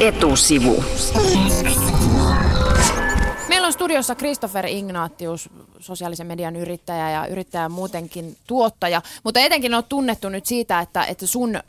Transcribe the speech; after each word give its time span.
Etusivu. 0.00 0.84
Meillä 3.48 3.66
on 3.66 3.72
studiossa 3.72 4.14
Christopher 4.14 4.66
Ignatius, 4.66 5.50
sosiaalisen 5.80 6.26
median 6.26 6.56
yrittäjä 6.56 7.10
ja 7.10 7.26
yrittäjä 7.26 7.68
muutenkin 7.68 8.36
tuottaja, 8.46 9.02
mutta 9.24 9.40
etenkin 9.40 9.74
on 9.74 9.84
tunnettu 9.84 10.28
nyt 10.28 10.46
siitä, 10.46 10.80
että, 10.80 11.04
että 11.04 11.26
sun 11.26 11.56
ö, 11.56 11.60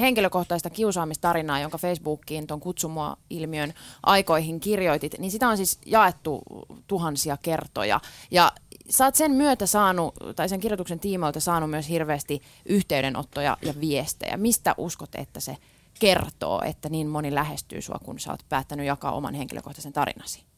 henkilökohtaista 0.00 0.70
kiusaamistarinaa, 0.70 1.60
jonka 1.60 1.78
Facebookiin 1.78 2.46
tuon 2.46 2.60
kutsumua-ilmiön 2.60 3.74
aikoihin 4.02 4.60
kirjoitit, 4.60 5.18
niin 5.18 5.30
sitä 5.30 5.48
on 5.48 5.56
siis 5.56 5.78
jaettu 5.86 6.42
tuhansia 6.86 7.36
kertoja. 7.42 8.00
Ja 8.30 8.52
sä 8.90 9.04
oot 9.04 9.14
sen 9.14 9.30
myötä 9.30 9.66
saanut, 9.66 10.14
tai 10.36 10.48
sen 10.48 10.60
kirjoituksen 10.60 11.00
tiimoilta 11.00 11.40
saanut 11.40 11.70
myös 11.70 11.88
hirveästi 11.88 12.42
yhteydenottoja 12.66 13.56
ja 13.62 13.74
viestejä. 13.80 14.36
Mistä 14.36 14.74
uskot, 14.78 15.14
että 15.14 15.40
se 15.40 15.56
kertoo, 16.00 16.62
että 16.64 16.88
niin 16.88 17.06
moni 17.06 17.34
lähestyy 17.34 17.82
sua, 17.82 18.00
kun 18.04 18.20
sä 18.20 18.30
oot 18.30 18.44
päättänyt 18.48 18.86
jakaa 18.86 19.12
oman 19.12 19.34
henkilökohtaisen 19.34 19.92
tarinasi? 19.92 20.50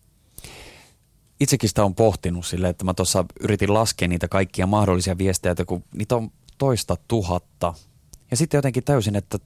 itsekin 1.42 1.69
sitä 1.69 1.84
on 1.84 1.95
pohtinut 1.95 2.46
sille, 2.46 2.69
että 2.69 2.84
mä 2.84 2.95
tuossa 2.95 3.24
yritin 3.41 3.74
laskea 3.74 4.09
niitä 4.09 4.28
kaikkia 4.28 4.66
mahdollisia 4.66 5.19
viestejä, 5.19 5.50
että 5.50 5.64
kun 5.64 5.84
niitä 5.95 6.16
on 6.16 6.30
toista 6.59 6.97
tuhatta. 7.09 7.74
Ja 8.30 8.36
sitten 8.36 8.59
jotenkin 8.59 8.84
täysin, 8.84 9.16
että 9.16 9.38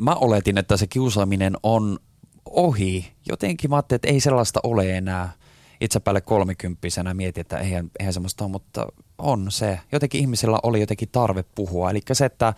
mä 0.00 0.14
oletin, 0.14 0.58
että 0.58 0.76
se 0.76 0.86
kiusaaminen 0.86 1.56
on 1.62 1.98
ohi. 2.44 3.12
Jotenkin 3.28 3.70
mä 3.70 3.76
ajattelin, 3.76 3.96
että 3.96 4.08
ei 4.08 4.20
sellaista 4.20 4.60
ole 4.62 4.96
enää. 4.96 5.32
Itse 5.80 6.00
päälle 6.00 6.20
kolmikymppisenä 6.20 7.14
mietin, 7.14 7.40
että 7.40 7.58
eihän, 7.58 7.90
eihän 7.98 8.12
semmoista 8.12 8.44
ole, 8.44 8.52
mutta 8.52 8.86
on 9.18 9.50
se. 9.50 9.80
Jotenkin 9.92 10.20
ihmisillä 10.20 10.58
oli 10.62 10.80
jotenkin 10.80 11.08
tarve 11.12 11.44
puhua. 11.54 11.90
Eli 11.90 12.00
se, 12.12 12.24
että 12.24 12.54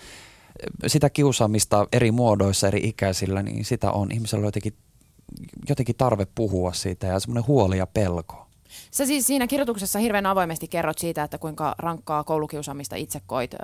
sitä 0.87 1.11
kiusaamista 1.11 1.87
eri 1.93 2.11
muodoissa, 2.11 2.69
eri 2.69 2.81
ikäisillä, 2.85 3.43
niin 3.43 3.65
sitä 3.65 3.93
on. 3.93 4.13
Ihmisellä 4.13 4.43
on 4.43 4.47
jotenkin, 4.47 4.75
jotenkin 5.69 5.97
tarve 5.97 6.27
puhua 6.35 6.73
siitä 6.73 7.07
ja 7.07 7.21
semmoinen 7.21 7.47
huoli 7.47 7.79
ja 7.79 7.87
pelko. 7.87 8.49
Sä 8.91 9.07
siis 9.07 9.27
siinä 9.27 9.47
kirjoituksessa 9.47 9.99
hirveän 9.99 10.27
avoimesti 10.27 10.69
kerrot 10.69 10.99
siitä, 10.99 11.23
että 11.23 11.39
kuinka 11.39 11.75
rankkaa 11.79 12.25
koulukiusaamista 12.25 12.97
itse 12.97 13.21
koit 13.27 13.55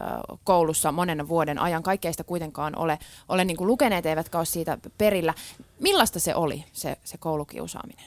koulussa 0.45 0.93
monen 0.93 1.29
vuoden 1.29 1.59
ajan. 1.59 1.83
Kaikkeista 1.83 2.25
kuitenkaan 2.25 2.79
ole, 2.79 2.99
ole 3.29 3.45
niin 3.45 3.57
kuin 3.57 3.67
lukeneet, 3.67 4.07
eivätkä 4.07 4.39
ole 4.39 4.45
siitä 4.45 4.79
perillä. 4.99 5.35
Millaista 5.81 6.21
se 6.21 6.35
oli, 6.35 6.65
se, 6.73 6.97
se 7.05 7.19
koulukiusaaminen? 7.19 8.05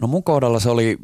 No 0.00 0.08
mun 0.08 0.22
kohdalla 0.22 0.60
se 0.60 0.70
oli, 0.70 0.98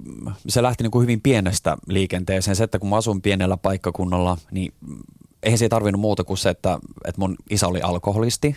se 0.48 0.62
lähti 0.62 0.83
niin 0.83 0.91
kuin 0.91 1.03
hyvin 1.03 1.20
pienestä 1.20 1.77
liikenteeseen. 1.87 2.57
Se, 2.57 2.64
että 2.64 2.79
kun 2.79 2.89
mä 2.89 2.97
asun 2.97 3.23
pienellä 3.23 3.57
paikkakunnalla, 3.57 4.37
niin 4.51 4.73
eihän 5.42 5.58
se 5.58 5.69
tarvinnut 5.69 6.00
muuta 6.00 6.25
kuin 6.25 6.39
se, 6.39 6.50
että, 6.50 6.78
että 7.05 7.20
mun 7.20 7.36
isä 7.50 7.69
oli 7.69 7.81
alkoholisti. 7.81 8.56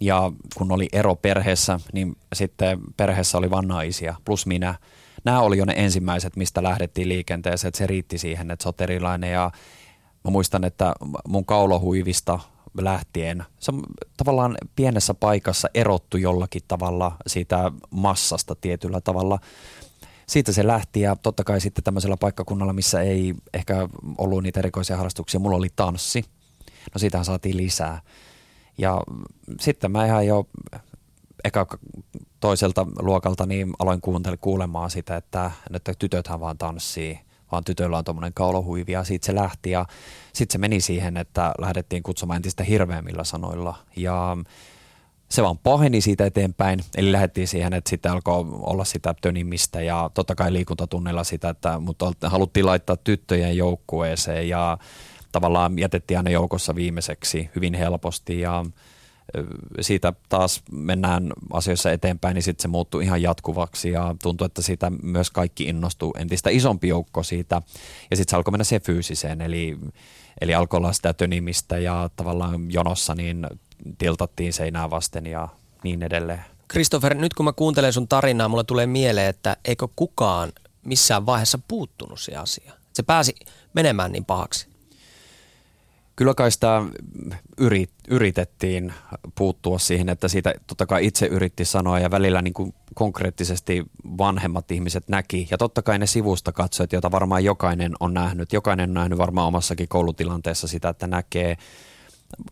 Ja 0.00 0.32
kun 0.56 0.72
oli 0.72 0.88
ero 0.92 1.16
perheessä, 1.16 1.80
niin 1.92 2.16
sitten 2.32 2.80
perheessä 2.96 3.38
oli 3.38 3.50
vain 3.50 3.68
naisia, 3.68 4.14
plus 4.24 4.46
minä– 4.46 4.74
nämä 5.24 5.40
oli 5.40 5.58
jo 5.58 5.64
ne 5.64 5.74
ensimmäiset, 5.76 6.36
mistä 6.36 6.62
lähdettiin 6.62 7.08
liikenteeseen, 7.08 7.68
että 7.68 7.78
se 7.78 7.86
riitti 7.86 8.18
siihen, 8.18 8.50
että 8.50 8.62
sä 8.62 8.68
oot 8.68 8.80
erilainen 8.80 9.32
ja 9.32 9.50
mä 10.24 10.30
muistan, 10.30 10.64
että 10.64 10.94
mun 11.28 11.44
kaulohuivista 11.44 12.38
lähtien, 12.80 13.44
se 13.60 13.72
on 13.72 13.82
tavallaan 14.16 14.56
pienessä 14.76 15.14
paikassa 15.14 15.68
erottu 15.74 16.16
jollakin 16.16 16.62
tavalla 16.68 17.16
siitä 17.26 17.72
massasta 17.90 18.54
tietyllä 18.54 19.00
tavalla. 19.00 19.38
Siitä 20.28 20.52
se 20.52 20.66
lähti 20.66 21.00
ja 21.00 21.16
totta 21.16 21.44
kai 21.44 21.60
sitten 21.60 21.84
tämmöisellä 21.84 22.16
paikkakunnalla, 22.16 22.72
missä 22.72 23.00
ei 23.00 23.34
ehkä 23.54 23.88
ollut 24.18 24.42
niitä 24.42 24.60
erikoisia 24.60 24.96
harrastuksia, 24.96 25.40
mulla 25.40 25.56
oli 25.56 25.68
tanssi. 25.76 26.24
No 26.94 26.98
siitähän 26.98 27.24
saatiin 27.24 27.56
lisää. 27.56 28.00
Ja 28.78 29.00
sitten 29.60 29.90
mä 29.92 30.06
ihan 30.06 30.26
jo 30.26 30.48
eka 31.44 31.66
toiselta 32.40 32.86
luokalta 32.98 33.46
niin 33.46 33.72
aloin 33.78 34.00
kuuntele, 34.00 34.36
kuulemaan 34.36 34.90
sitä, 34.90 35.16
että, 35.16 35.50
että 35.74 35.92
tytöthän 35.98 36.40
vaan 36.40 36.58
tanssii, 36.58 37.20
vaan 37.52 37.64
tytöllä 37.64 37.98
on 37.98 38.04
tuommoinen 38.04 38.34
kaulohuivi 38.34 38.92
ja 38.92 39.04
siitä 39.04 39.26
se 39.26 39.34
lähti 39.34 39.70
ja 39.70 39.86
sitten 40.32 40.52
se 40.52 40.58
meni 40.58 40.80
siihen, 40.80 41.16
että 41.16 41.52
lähdettiin 41.58 42.02
kutsumaan 42.02 42.36
entistä 42.36 42.64
hirveämmillä 42.64 43.24
sanoilla 43.24 43.74
ja 43.96 44.36
se 45.30 45.42
vaan 45.42 45.58
paheni 45.58 46.00
siitä 46.00 46.26
eteenpäin, 46.26 46.80
eli 46.96 47.12
lähdettiin 47.12 47.48
siihen, 47.48 47.72
että 47.72 47.90
sitten 47.90 48.12
alkoi 48.12 48.34
olla 48.50 48.84
sitä 48.84 49.14
tönimistä 49.20 49.82
ja 49.82 50.10
totta 50.14 50.34
kai 50.34 50.52
liikuntatunnella 50.52 51.24
sitä, 51.24 51.48
että 51.48 51.78
mutta 51.78 52.12
haluttiin 52.22 52.66
laittaa 52.66 52.96
tyttöjen 52.96 53.56
joukkueeseen 53.56 54.48
ja 54.48 54.78
tavallaan 55.32 55.78
jätettiin 55.78 56.18
aina 56.18 56.30
joukossa 56.30 56.74
viimeiseksi 56.74 57.50
hyvin 57.56 57.74
helposti 57.74 58.40
ja 58.40 58.64
siitä 59.80 60.12
taas 60.28 60.62
mennään 60.72 61.32
asioissa 61.52 61.92
eteenpäin, 61.92 62.34
niin 62.34 62.42
sitten 62.42 62.62
se 62.62 62.68
muuttuu 62.68 63.00
ihan 63.00 63.22
jatkuvaksi 63.22 63.90
ja 63.90 64.16
tuntuu, 64.22 64.44
että 64.44 64.62
siitä 64.62 64.92
myös 65.02 65.30
kaikki 65.30 65.64
innostuu 65.64 66.14
entistä 66.18 66.50
isompi 66.50 66.88
joukko 66.88 67.22
siitä. 67.22 67.62
Ja 68.10 68.16
sitten 68.16 68.30
se 68.30 68.36
alkoi 68.36 68.52
mennä 68.52 68.64
se 68.64 68.80
fyysiseen, 68.80 69.40
eli, 69.40 69.78
eli 70.40 70.54
alkoi 70.54 70.78
olla 70.78 70.92
sitä 70.92 71.12
tönimistä 71.12 71.78
ja 71.78 72.10
tavallaan 72.16 72.72
jonossa 72.72 73.14
niin 73.14 73.46
tiltattiin 73.98 74.52
seinää 74.52 74.90
vasten 74.90 75.26
ja 75.26 75.48
niin 75.82 76.02
edelleen. 76.02 76.44
Christopher, 76.70 77.14
nyt 77.14 77.34
kun 77.34 77.44
mä 77.44 77.52
kuuntelen 77.52 77.92
sun 77.92 78.08
tarinaa, 78.08 78.48
mulle 78.48 78.64
tulee 78.64 78.86
mieleen, 78.86 79.28
että 79.28 79.56
eikö 79.64 79.88
kukaan 79.96 80.52
missään 80.84 81.26
vaiheessa 81.26 81.58
puuttunut 81.68 82.20
se 82.20 82.36
asia. 82.36 82.72
Se 82.92 83.02
pääsi 83.02 83.34
menemään 83.74 84.12
niin 84.12 84.24
pahaksi 84.24 84.68
kyllä 86.18 86.34
kai 86.34 86.50
sitä 86.50 86.82
yrit, 87.58 87.90
yritettiin 88.08 88.92
puuttua 89.34 89.78
siihen, 89.78 90.08
että 90.08 90.28
siitä 90.28 90.54
totta 90.66 90.86
kai 90.86 91.06
itse 91.06 91.26
yritti 91.26 91.64
sanoa 91.64 91.98
ja 91.98 92.10
välillä 92.10 92.42
niin 92.42 92.54
kuin 92.54 92.74
konkreettisesti 92.94 93.84
vanhemmat 94.18 94.70
ihmiset 94.70 95.08
näki. 95.08 95.48
Ja 95.50 95.58
totta 95.58 95.82
kai 95.82 95.98
ne 95.98 96.06
sivusta 96.06 96.52
katsojat, 96.52 96.92
joita 96.92 97.10
varmaan 97.10 97.44
jokainen 97.44 97.92
on 98.00 98.14
nähnyt. 98.14 98.52
Jokainen 98.52 98.90
on 98.90 98.94
nähnyt 98.94 99.18
varmaan 99.18 99.46
omassakin 99.46 99.88
koulutilanteessa 99.88 100.68
sitä, 100.68 100.88
että 100.88 101.06
näkee 101.06 101.56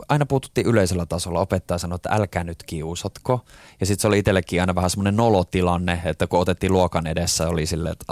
aina 0.09 0.25
puututtiin 0.25 0.67
yleisellä 0.67 1.05
tasolla. 1.05 1.39
Opettaja 1.39 1.77
sanoi, 1.77 1.95
että 1.95 2.09
älkää 2.09 2.43
nyt 2.43 2.63
kiusatko. 2.63 3.45
Ja 3.79 3.85
sitten 3.85 4.01
se 4.01 4.07
oli 4.07 4.19
itsellekin 4.19 4.61
aina 4.61 4.75
vähän 4.75 4.89
semmoinen 4.89 5.15
nolotilanne, 5.15 6.01
että 6.05 6.27
kun 6.27 6.39
otettiin 6.39 6.73
luokan 6.73 7.07
edessä, 7.07 7.47
oli 7.47 7.65
silleen, 7.65 7.93
että 7.93 8.05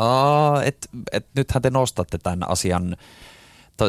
et, 0.65 0.87
et, 1.11 1.27
nythän 1.35 1.61
te 1.61 1.69
nostatte 1.69 2.17
tämän 2.17 2.49
asian 2.49 2.97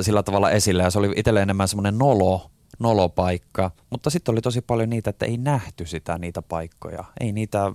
sillä 0.01 0.23
tavalla 0.23 0.51
esille 0.51 0.83
ja 0.83 0.91
se 0.91 0.99
oli 0.99 1.13
itselle 1.17 1.43
enemmän 1.43 1.69
semmoinen 1.69 1.99
nolo, 1.99 2.51
nolopaikka, 2.79 3.71
mutta 3.91 4.11
sitten 4.11 4.33
oli 4.33 4.41
tosi 4.41 4.61
paljon 4.61 4.91
niitä, 4.91 5.11
että 5.11 5.27
ei 5.27 5.37
nähty 5.37 5.87
sitä 5.87 6.19
niitä 6.19 6.43
paikkoja, 6.43 7.05
ei 7.21 7.33
niitä, 7.33 7.73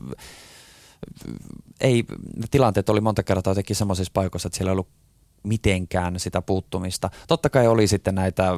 ei, 1.82 2.04
tilanteet 2.52 2.90
oli 2.90 3.02
monta 3.02 3.24
kertaa 3.24 3.52
jotenkin 3.52 3.76
semmoisissa 3.76 4.12
paikoissa, 4.14 4.48
että 4.48 4.58
siellä 4.58 4.70
ei 4.70 4.74
ollut 4.74 4.90
mitenkään 5.44 6.20
sitä 6.20 6.42
puuttumista. 6.42 7.10
Totta 7.28 7.50
kai 7.50 7.68
oli 7.68 7.88
sitten 7.88 8.16
näitä, 8.16 8.52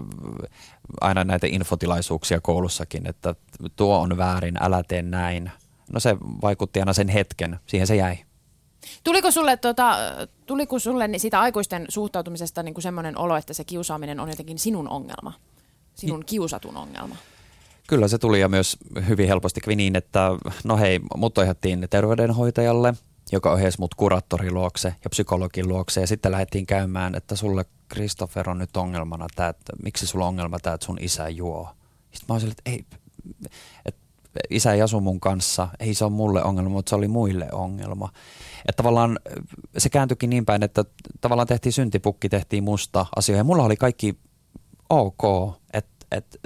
aina 1.02 1.24
näitä 1.24 1.48
infotilaisuuksia 1.48 2.42
koulussakin, 2.42 3.08
että 3.08 3.36
tuo 3.76 4.00
on 4.00 4.18
väärin, 4.18 4.56
älä 4.62 4.84
tee 4.88 5.02
näin. 5.02 5.52
No 5.94 6.00
se 6.00 6.18
vaikutti 6.42 6.80
aina 6.80 6.94
sen 6.94 7.10
hetken, 7.10 7.60
siihen 7.66 7.88
se 7.88 7.96
jäi. 7.96 8.18
Tuliko 9.04 9.32
sulle, 9.32 9.58
tota, 9.58 9.98
tuliko 10.46 10.80
sulle 10.80 11.10
sitä 11.18 11.40
aikuisten 11.40 11.86
suhtautumisesta 11.90 12.64
niin 12.64 12.74
kuin 12.74 12.84
semmoinen 12.84 13.18
olo, 13.18 13.36
että 13.36 13.54
se 13.54 13.64
kiusaaminen 13.64 14.20
on 14.20 14.30
jotenkin 14.30 14.60
sinun 14.60 14.90
ongelma? 14.90 15.34
Sinun 15.96 16.20
niin. 16.20 16.26
kiusatun 16.26 16.78
ongelma? 16.78 17.16
Kyllä 17.88 18.08
se 18.08 18.18
tuli 18.18 18.40
ja 18.40 18.50
myös 18.50 18.78
hyvin 19.08 19.28
helposti 19.28 19.62
kävi 19.62 19.76
niin, 19.76 19.96
että 19.96 20.30
no 20.64 20.78
hei, 20.78 21.00
mut 21.18 21.38
ohjattiin 21.38 21.88
terveydenhoitajalle, 21.90 22.94
joka 23.32 23.52
ohjasi 23.52 23.80
mut 23.80 23.96
kuraattorin 23.96 24.54
luokse 24.54 24.96
ja 25.04 25.10
psykologin 25.10 25.68
luokse 25.68 26.02
ja 26.02 26.08
sitten 26.08 26.32
lähdettiin 26.32 26.66
käymään, 26.66 27.16
että 27.16 27.36
sulle 27.36 27.66
Christopher 27.94 28.50
on 28.50 28.58
nyt 28.58 28.78
ongelmana 28.78 29.28
tämä, 29.36 29.50
että 29.50 29.74
miksi 29.84 30.08
sulla 30.08 30.26
on 30.26 30.30
ongelma 30.30 30.60
tämä, 30.60 30.74
että 30.74 30.86
sun 30.86 30.98
isä 31.02 31.30
juo. 31.30 31.70
Sitten 32.12 32.26
mä 32.30 32.36
olin 32.36 32.52
että 32.52 32.62
ei, 32.66 32.86
että 33.86 34.02
isä 34.50 34.74
ei 34.74 34.82
asu 34.82 35.02
mun 35.02 35.20
kanssa, 35.20 35.68
ei 35.80 35.94
se 35.94 36.06
ole 36.06 36.14
mulle 36.14 36.44
ongelma, 36.44 36.70
mutta 36.70 36.90
se 36.90 36.96
oli 36.96 37.08
muille 37.08 37.48
ongelma. 37.52 38.10
Että 38.68 38.78
tavallaan 38.78 39.20
se 39.78 39.90
kääntyikin 39.90 40.30
niin 40.30 40.46
päin, 40.46 40.64
että 40.64 40.86
tavallaan 41.22 41.48
tehtiin 41.48 41.74
syntipukki, 41.74 42.30
tehtiin 42.30 42.64
musta 42.64 43.06
asioita. 43.16 43.40
Ja 43.40 43.44
mulla 43.44 43.64
oli 43.64 43.76
kaikki 43.76 44.18
ok, 44.90 45.54
että 45.74 46.06
et, 46.12 46.40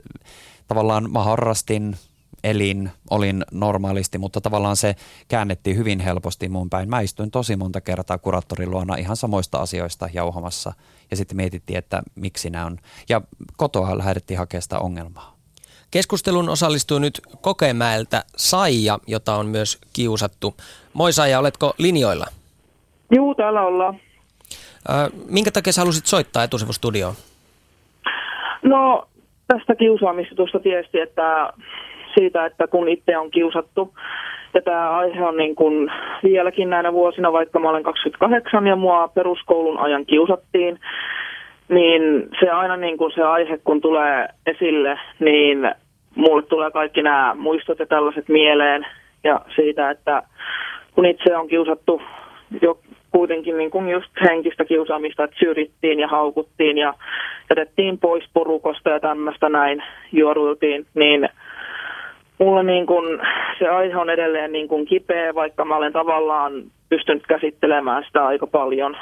tavallaan 0.68 1.12
mä 1.12 1.24
harrastin, 1.24 1.98
elin, 2.44 2.92
olin 3.10 3.46
normaalisti, 3.52 4.18
mutta 4.18 4.42
tavallaan 4.42 4.76
se 4.76 4.96
käännettiin 5.28 5.78
hyvin 5.78 6.00
helposti 6.00 6.50
mun 6.50 6.70
päin. 6.70 6.90
Mä 6.90 7.02
istuin 7.02 7.32
tosi 7.32 7.56
monta 7.56 7.82
kertaa 7.82 8.18
kuraattorin 8.18 8.72
luona 8.72 8.96
ihan 8.96 9.16
samoista 9.16 9.58
asioista 9.58 10.10
jauhamassa 10.14 10.74
ja 11.12 11.18
sitten 11.18 11.38
mietittiin, 11.38 11.80
että 11.80 12.04
miksi 12.16 12.50
nämä 12.50 12.66
on. 12.66 12.78
Ja 13.10 13.22
kotoa 13.58 13.98
lähdettiin 13.98 14.38
hakemaan 14.38 14.62
sitä 14.62 14.80
ongelmaa. 14.80 15.38
Keskustelun 15.92 16.50
osallistuu 16.50 17.00
nyt 17.00 17.22
Kokemäeltä 17.42 18.24
Saija, 18.38 19.00
jota 19.08 19.36
on 19.36 19.46
myös 19.46 19.78
kiusattu. 19.94 20.56
Moi 20.94 21.14
Saija, 21.14 21.40
oletko 21.40 21.74
linjoilla? 21.78 22.26
Juu, 23.16 23.36
täällä 23.36 23.62
ollaan. 23.62 24.00
Äh, 24.90 25.10
minkä 25.30 25.52
takia 25.52 25.74
sä 25.74 25.82
halusit 25.82 26.06
soittaa 26.06 26.44
etusivustudioon? 26.44 27.14
No, 28.64 29.08
tästä 29.48 29.76
kiusaamista 29.76 30.36
tuosta 30.36 30.60
tietysti, 30.60 31.00
että 31.00 31.54
siitä, 32.20 32.46
että 32.46 32.68
kun 32.68 32.90
itse 32.90 33.18
on 33.18 33.32
kiusattu. 33.32 33.94
Ja 34.54 34.62
tämä 34.62 34.90
aihe 34.90 35.26
on 35.26 35.38
niin 35.38 35.56
kuin 35.56 35.92
vieläkin 36.24 36.70
näinä 36.70 36.94
vuosina, 36.94 37.32
vaikka 37.34 37.60
mä 37.60 37.70
olen 37.70 37.84
28 37.84 38.68
ja 38.68 38.76
mua 38.76 39.08
peruskoulun 39.08 39.80
ajan 39.80 40.06
kiusattiin, 40.06 40.80
niin 41.70 42.30
se 42.40 42.50
aina 42.50 42.78
niin 42.78 42.98
kuin 42.98 43.12
se 43.16 43.24
aihe, 43.24 43.58
kun 43.64 43.82
tulee 43.82 44.28
esille, 44.46 45.00
niin 45.20 45.72
mulle 46.16 46.42
tulee 46.42 46.72
kaikki 46.72 47.02
nämä 47.02 47.36
muistot 47.38 47.80
ja 47.80 47.86
tällaiset 47.86 48.30
mieleen 48.30 48.86
ja 49.24 49.42
siitä, 49.56 49.90
että 49.90 50.24
kun 50.96 51.06
itse 51.06 51.38
on 51.38 51.48
kiusattu 51.48 52.02
jo 52.62 52.80
kuitenkin 53.12 53.58
niin 53.58 53.72
kuin 53.72 53.90
just 53.90 54.12
henkistä 54.22 54.66
kiusaamista, 54.66 55.24
että 55.24 55.36
syrjittiin 55.40 56.00
ja 56.00 56.08
haukuttiin 56.08 56.78
ja 56.78 56.94
jätettiin 57.50 57.98
pois 57.98 58.24
porukosta 58.34 58.90
ja 58.90 59.00
tämmöistä 59.00 59.50
näin 59.50 59.84
juoruiltiin, 60.12 60.86
niin 60.94 61.30
mulla 62.40 62.64
niin 62.64 62.86
kuin, 62.86 63.20
se 63.60 63.68
aihe 63.68 63.98
on 63.98 64.10
edelleen 64.10 64.52
niin 64.52 64.68
kuin 64.68 64.86
kipeä, 64.86 65.36
vaikka 65.36 65.66
mä 65.66 65.76
olen 65.76 65.94
tavallaan 65.94 66.54
pystynyt 66.90 67.28
käsittelemään 67.28 68.04
sitä 68.04 68.26
aika 68.26 68.48
paljon. 68.48 68.98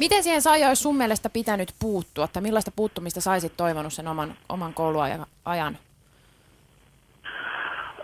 Miten 0.00 0.22
siihen 0.22 0.42
Saija 0.42 0.68
olisi 0.68 0.82
sun 0.82 0.96
mielestä 0.96 1.30
pitänyt 1.30 1.68
puuttua, 1.80 2.24
että 2.24 2.40
millaista 2.40 2.70
puuttumista 2.76 3.20
saisit 3.20 3.52
toivonut 3.56 3.92
sen 3.92 4.08
oman, 4.08 4.34
oman 4.48 4.74
kouluajan? 4.74 5.76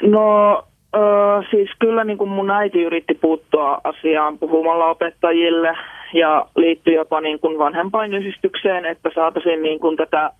No 0.02 0.64
Öö, 0.96 1.42
siis 1.50 1.70
kyllä 1.78 2.04
niin 2.04 2.18
kuin 2.18 2.30
mun 2.30 2.50
äiti 2.50 2.82
yritti 2.82 3.14
puuttua 3.14 3.80
asiaan 3.84 4.38
puhumalla 4.38 4.86
opettajille 4.86 5.76
ja 6.12 6.46
liittyi 6.56 6.94
jopa 6.94 7.20
niin 7.20 7.40
kuin 7.40 7.58
vanhempainyhdistykseen, 7.58 8.84
että 8.84 9.10
saataisiin 9.14 9.62
niin 9.62 9.80
kuin 9.80 9.96
tätä 9.96 10.30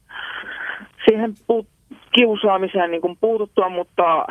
siihen 1.05 1.35
puut- 1.47 1.74
kiusaamiseen 2.15 2.91
niin 2.91 3.01
kuin 3.01 3.19
puututtua, 3.21 3.69
mutta 3.69 4.25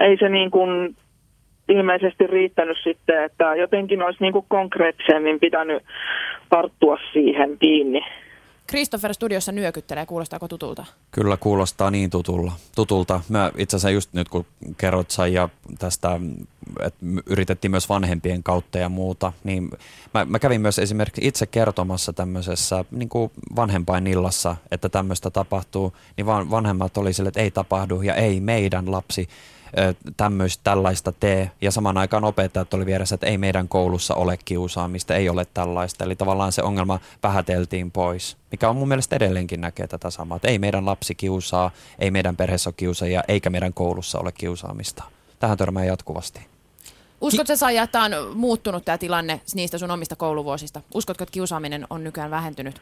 ei 0.00 0.16
se 0.16 0.28
niin 0.28 0.50
kuin 0.50 0.96
ilmeisesti 1.68 2.26
riittänyt 2.26 2.76
sitten, 2.82 3.24
että 3.24 3.54
jotenkin 3.54 4.02
olisi 4.02 4.22
niin 4.22 4.32
kuin 4.32 4.44
konkreettisemmin 4.48 5.40
pitänyt 5.40 5.82
tarttua 6.50 6.98
siihen 7.12 7.56
kiinni. 7.58 8.00
Christopher 8.68 9.14
studiossa 9.14 9.52
nyökyttelee, 9.52 10.06
kuulostaako 10.06 10.48
tutulta? 10.48 10.84
Kyllä 11.10 11.36
kuulostaa 11.36 11.90
niin 11.90 12.10
tutulla, 12.10 12.52
tutulta. 12.74 13.20
Mä 13.28 13.52
itse 13.56 13.76
asiassa 13.76 13.90
just 13.90 14.12
nyt 14.12 14.28
kun 14.28 14.46
kerrot 14.76 15.08
ja 15.32 15.48
tästä, 15.78 16.20
että 16.80 17.06
yritettiin 17.26 17.70
myös 17.70 17.88
vanhempien 17.88 18.42
kautta 18.42 18.78
ja 18.78 18.88
muuta, 18.88 19.32
niin 19.44 19.70
mä, 20.14 20.24
mä 20.24 20.38
kävin 20.38 20.60
myös 20.60 20.78
esimerkiksi 20.78 21.28
itse 21.28 21.46
kertomassa 21.46 22.12
tämmöisessä 22.12 22.84
niin 22.90 23.08
kuin 23.08 23.32
vanhempain 23.56 24.06
illassa, 24.06 24.56
että 24.70 24.88
tämmöistä 24.88 25.30
tapahtuu, 25.30 25.92
niin 26.16 26.26
vanhemmat 26.26 26.96
oli 26.96 27.12
sille, 27.12 27.28
että 27.28 27.40
ei 27.40 27.50
tapahdu 27.50 28.02
ja 28.02 28.14
ei 28.14 28.40
meidän 28.40 28.92
lapsi 28.92 29.28
tämmöistä, 30.16 30.60
tällaista 30.64 31.12
tee. 31.12 31.50
Ja 31.60 31.70
samaan 31.70 31.98
aikaan 31.98 32.24
opettajat 32.24 32.74
oli 32.74 32.86
vieressä, 32.86 33.14
että 33.14 33.26
ei 33.26 33.38
meidän 33.38 33.68
koulussa 33.68 34.14
ole 34.14 34.38
kiusaamista, 34.44 35.14
ei 35.14 35.28
ole 35.28 35.46
tällaista. 35.54 36.04
Eli 36.04 36.16
tavallaan 36.16 36.52
se 36.52 36.62
ongelma 36.62 36.98
vähäteltiin 37.22 37.90
pois, 37.90 38.36
mikä 38.50 38.68
on 38.68 38.76
mun 38.76 38.88
mielestä 38.88 39.16
edelleenkin 39.16 39.60
näkee 39.60 39.86
tätä 39.86 40.10
samaa. 40.10 40.36
Että 40.36 40.48
ei 40.48 40.58
meidän 40.58 40.86
lapsi 40.86 41.14
kiusaa, 41.14 41.70
ei 41.98 42.10
meidän 42.10 42.36
perheessä 42.36 42.70
ole 42.70 42.74
kiusaajia, 42.76 43.22
eikä 43.28 43.50
meidän 43.50 43.74
koulussa 43.74 44.18
ole 44.18 44.32
kiusaamista. 44.32 45.04
Tähän 45.38 45.58
törmää 45.58 45.84
jatkuvasti. 45.84 46.40
Uskotko 47.20 47.56
Saija, 47.56 47.82
että 47.82 48.02
on 48.02 48.12
muuttunut 48.34 48.84
tämä 48.84 48.98
tilanne 48.98 49.40
niistä 49.54 49.78
sun 49.78 49.90
omista 49.90 50.16
kouluvuosista? 50.16 50.80
Uskotko, 50.94 51.24
että 51.24 51.32
kiusaaminen 51.32 51.86
on 51.90 52.04
nykyään 52.04 52.30
vähentynyt? 52.30 52.80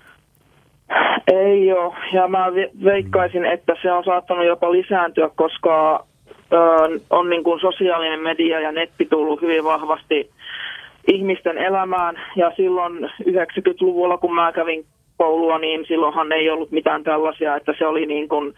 Ei 1.27 1.73
ole, 1.73 1.95
ja 2.13 2.29
mä 2.29 2.47
veikkaisin, 2.85 3.45
että 3.45 3.73
se 3.83 3.93
on 3.93 4.05
saattanut 4.05 4.47
jopa 4.47 4.73
lisääntyä, 4.73 5.31
koska 5.37 6.07
on 7.11 7.31
niin 7.31 7.45
kuin 7.45 7.61
sosiaalinen 7.61 8.21
media 8.21 8.61
ja 8.61 8.73
netti 8.73 9.07
tullut 9.11 9.43
hyvin 9.43 9.65
vahvasti 9.65 10.31
ihmisten 11.13 11.59
elämään. 11.59 12.21
Ja 12.37 12.53
silloin 12.57 13.11
90-luvulla, 13.29 14.19
kun 14.19 14.35
mä 14.35 14.53
kävin 14.53 14.85
koulua, 15.19 15.59
niin 15.59 15.85
silloinhan 15.87 16.33
ei 16.33 16.51
ollut 16.51 16.71
mitään 16.71 17.05
tällaisia, 17.05 17.57
että 17.57 17.75
se 17.79 17.87
oli 17.87 18.07
niin 18.07 18.29
kuin, 18.29 18.55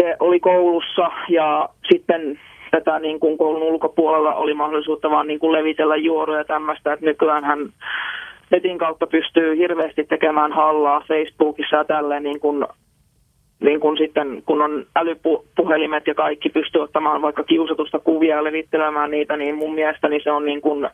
se 0.00 0.16
oli 0.20 0.40
koulussa 0.40 1.10
ja 1.28 1.68
sitten 1.92 2.40
tätä 2.70 2.98
niin 2.98 3.20
kuin 3.20 3.38
koulun 3.38 3.62
ulkopuolella 3.62 4.34
oli 4.34 4.54
mahdollisuutta 4.54 5.10
vaan 5.10 5.26
niin 5.26 5.40
kuin 5.40 5.52
levitellä 5.52 5.96
juoruja 5.96 6.38
ja 6.38 6.44
tämmöistä, 6.44 6.92
että 6.92 7.06
nykyään 7.06 7.44
hän 7.44 7.58
netin 8.50 8.78
kautta 8.78 9.06
pystyy 9.06 9.56
hirveästi 9.56 10.04
tekemään 10.04 10.52
hallaa 10.52 11.04
Facebookissa 11.08 11.76
ja 11.76 11.84
tälleen 11.84 12.22
niin 12.22 12.40
kuin 12.40 12.66
niin 13.60 13.80
kun 13.80 13.96
sitten, 13.98 14.42
kun 14.46 14.62
on 14.62 14.86
älypuhelimet 14.96 16.06
ja 16.06 16.14
kaikki 16.14 16.48
pystyy 16.48 16.82
ottamaan 16.82 17.22
vaikka 17.22 17.44
kiusatusta 17.44 17.98
kuvia 17.98 18.36
ja 18.36 18.44
levittelemään 18.44 19.10
niitä, 19.10 19.36
niin 19.36 19.54
mun 19.54 19.74
mielestäni 19.74 20.20
se 20.22 20.30
on, 20.30 20.44
niin 20.44 20.60
kun, 20.60 20.90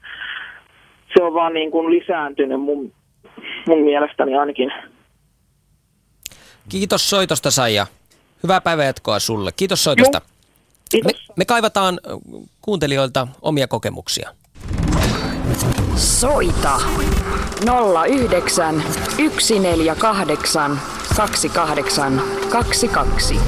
se 1.16 1.22
on 1.22 1.34
vaan 1.34 1.54
niin 1.54 1.70
kun 1.70 1.90
lisääntynyt 1.90 2.60
mun, 2.60 2.92
mun 3.68 3.78
mielestäni 3.78 4.36
ainakin. 4.36 4.72
Kiitos 6.68 7.10
soitosta 7.10 7.50
Saija. 7.50 7.86
Hyvää 8.42 8.60
päivänjatkoa 8.60 9.18
sulle. 9.18 9.50
Kiitos 9.56 9.84
soitosta. 9.84 10.20
Kiitos. 10.90 11.12
Me, 11.28 11.34
me 11.36 11.44
kaivataan 11.44 12.00
kuuntelijoilta 12.62 13.28
omia 13.42 13.68
kokemuksia. 13.68 14.30
Soita 15.96 16.80
09 18.06 18.82
148 19.38 20.80
2822. 21.16 23.40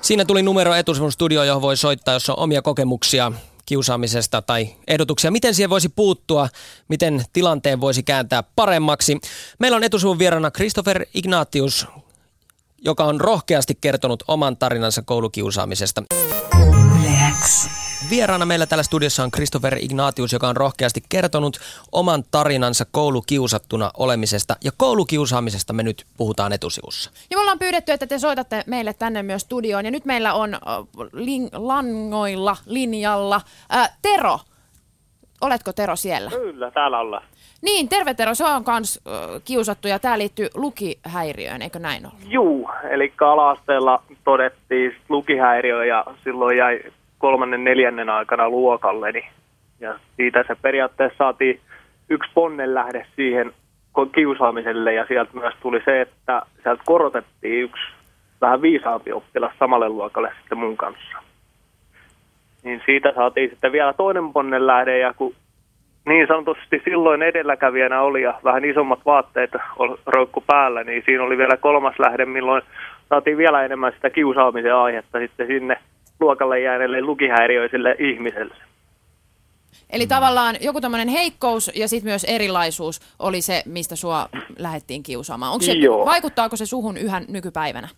Siinä 0.00 0.24
tuli 0.24 0.42
numero 0.42 0.74
etusivun 0.74 1.12
studio, 1.12 1.44
johon 1.44 1.62
voi 1.62 1.76
soittaa, 1.76 2.14
jos 2.14 2.30
on 2.30 2.38
omia 2.38 2.62
kokemuksia 2.62 3.32
kiusaamisesta 3.66 4.42
tai 4.42 4.68
ehdotuksia, 4.88 5.30
miten 5.30 5.54
siihen 5.54 5.70
voisi 5.70 5.88
puuttua, 5.88 6.48
miten 6.88 7.24
tilanteen 7.32 7.80
voisi 7.80 8.02
kääntää 8.02 8.42
paremmaksi. 8.56 9.18
Meillä 9.58 9.76
on 9.76 9.84
etusivun 9.84 10.18
vieraana 10.18 10.50
Christopher 10.50 11.06
Ignatius, 11.14 11.86
joka 12.78 13.04
on 13.04 13.20
rohkeasti 13.20 13.74
kertonut 13.80 14.22
oman 14.28 14.56
tarinansa 14.56 15.02
koulukiusaamisesta. 15.02 16.02
Lex. 17.02 17.68
Vieraana 18.10 18.46
meillä 18.46 18.66
täällä 18.66 18.82
studiossa 18.82 19.22
on 19.22 19.30
Christopher 19.30 19.78
Ignatius, 19.80 20.32
joka 20.32 20.48
on 20.48 20.56
rohkeasti 20.56 21.02
kertonut 21.08 21.58
oman 21.92 22.24
tarinansa 22.30 22.84
koulukiusattuna 22.90 23.90
olemisesta. 23.96 24.56
Ja 24.64 24.70
koulukiusaamisesta 24.76 25.72
me 25.72 25.82
nyt 25.82 26.06
puhutaan 26.16 26.52
etusivussa. 26.52 27.10
Ja 27.30 27.36
me 27.36 27.40
ollaan 27.40 27.58
pyydetty, 27.58 27.92
että 27.92 28.06
te 28.06 28.18
soitatte 28.18 28.64
meille 28.66 28.94
tänne 28.94 29.22
myös 29.22 29.42
studioon. 29.42 29.84
Ja 29.84 29.90
nyt 29.90 30.04
meillä 30.04 30.34
on 30.34 30.54
äh, 30.54 30.60
lin, 31.12 31.48
langoilla, 31.52 32.56
linjalla 32.66 33.40
äh, 33.74 33.90
Tero. 34.02 34.38
Oletko 35.40 35.72
Tero 35.72 35.96
siellä? 35.96 36.30
Kyllä, 36.30 36.70
täällä 36.70 36.98
ollaan. 36.98 37.22
Niin, 37.62 37.88
terve 37.88 38.14
Tero, 38.14 38.34
se 38.34 38.44
on 38.44 38.64
myös 38.66 39.00
äh, 39.06 39.42
kiusattu 39.44 39.88
ja 39.88 39.98
tämä 39.98 40.18
liittyy 40.18 40.48
lukihäiriöön, 40.54 41.62
eikö 41.62 41.78
näin 41.78 42.06
ole? 42.06 42.14
Juu, 42.28 42.70
eli 42.90 43.12
ala 43.20 44.02
todettiin 44.24 44.96
lukihäiriö 45.08 45.84
ja 45.84 46.04
silloin 46.24 46.56
jäi 46.56 46.80
kolmannen 47.26 47.64
neljännen 47.64 48.10
aikana 48.10 48.48
luokalleni. 48.48 49.28
Ja 49.80 49.98
siitä 50.16 50.44
se 50.48 50.56
periaatteessa 50.62 51.18
saatiin 51.18 51.60
yksi 52.08 52.30
ponnen 52.34 52.74
lähde 52.74 53.06
siihen 53.16 53.52
kiusaamiselle 54.14 54.94
ja 54.94 55.06
sieltä 55.08 55.30
myös 55.34 55.54
tuli 55.60 55.82
se, 55.84 56.00
että 56.00 56.42
sieltä 56.62 56.82
korotettiin 56.86 57.62
yksi 57.62 57.82
vähän 58.40 58.62
viisaampi 58.62 59.12
oppilas 59.12 59.52
samalle 59.58 59.88
luokalle 59.88 60.32
sitten 60.40 60.58
mun 60.58 60.76
kanssa. 60.76 61.18
Niin 62.64 62.82
siitä 62.86 63.12
saatiin 63.14 63.50
sitten 63.50 63.72
vielä 63.72 63.92
toinen 63.92 64.32
ponnen 64.32 64.66
lähde 64.66 64.98
ja 64.98 65.14
kun 65.14 65.34
niin 66.06 66.26
sanotusti 66.26 66.82
silloin 66.84 67.22
edelläkävijänä 67.22 68.00
oli 68.02 68.22
ja 68.22 68.40
vähän 68.44 68.64
isommat 68.64 69.00
vaatteet 69.06 69.50
roikku 70.06 70.44
päällä, 70.46 70.84
niin 70.84 71.02
siinä 71.06 71.22
oli 71.22 71.38
vielä 71.38 71.56
kolmas 71.56 71.98
lähde, 71.98 72.24
milloin 72.24 72.62
saatiin 73.08 73.36
vielä 73.36 73.64
enemmän 73.64 73.92
sitä 73.92 74.10
kiusaamisen 74.10 74.74
aihetta 74.74 75.18
sitten 75.18 75.46
sinne 75.46 75.78
luokalle 76.20 76.60
jääneelle 76.60 77.02
lukihäiriöiselle 77.02 77.96
ihmiselle. 77.98 78.54
Eli 79.90 80.06
tavallaan 80.06 80.56
joku 80.60 80.80
tämmöinen 80.80 81.08
heikkous 81.08 81.70
ja 81.74 81.88
sitten 81.88 82.10
myös 82.10 82.24
erilaisuus 82.24 83.00
oli 83.18 83.40
se, 83.40 83.62
mistä 83.66 83.96
sua 83.96 84.28
lähdettiin 84.58 85.02
kiusaamaan. 85.02 85.52
Onko 85.52 85.64
se, 85.64 85.72
Joo. 85.72 86.06
vaikuttaako 86.06 86.56
se 86.56 86.66
suhun 86.66 86.96
yhä 86.96 87.22
nykypäivänä? 87.28 87.88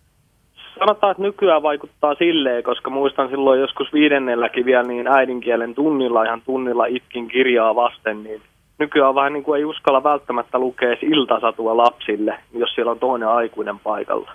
Sanotaan, 0.79 1.11
että 1.11 1.23
nykyään 1.23 1.63
vaikuttaa 1.63 2.15
silleen, 2.15 2.63
koska 2.63 2.89
muistan 2.89 3.29
silloin 3.29 3.59
joskus 3.59 3.93
viidennelläkin 3.93 4.65
vielä 4.65 4.83
niin 4.83 5.07
äidinkielen 5.07 5.75
tunnilla, 5.75 6.23
ihan 6.23 6.41
tunnilla 6.45 6.85
itkin 6.85 7.27
kirjaa 7.27 7.75
vasten, 7.75 8.23
niin 8.23 8.41
nykyään 8.79 9.15
vähän 9.15 9.33
niin 9.33 9.43
kuin 9.43 9.57
ei 9.57 9.65
uskalla 9.65 10.03
välttämättä 10.03 10.59
lukea 10.59 10.95
iltasatua 11.01 11.77
lapsille, 11.77 12.39
jos 12.53 12.69
siellä 12.75 12.91
on 12.91 12.99
toinen 12.99 13.29
aikuinen 13.29 13.79
paikalla. 13.79 14.31